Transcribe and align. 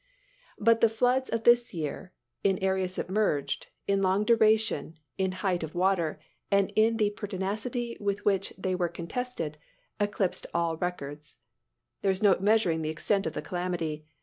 But 0.57 0.81
the 0.81 0.89
floods 0.89 1.29
of 1.29 1.43
this 1.43 1.75
year, 1.75 2.11
in 2.43 2.57
area 2.57 2.87
submerged, 2.87 3.67
in 3.87 4.01
long 4.01 4.23
duration, 4.25 4.95
in 5.19 5.31
height 5.31 5.61
of 5.61 5.75
water, 5.75 6.19
and 6.49 6.73
in 6.75 6.97
the 6.97 7.11
pertinacity 7.11 7.97
with 7.99 8.25
which 8.25 8.51
they 8.57 8.73
were 8.73 8.89
contested, 8.89 9.59
eclipsed 9.99 10.47
all 10.55 10.75
records. 10.77 11.37
There 12.01 12.09
is 12.11 12.23
no 12.23 12.35
measuring 12.39 12.81
the 12.81 12.89
extent 12.89 13.27
of 13.27 13.33
the 13.33 13.43
calamity. 13.43 14.03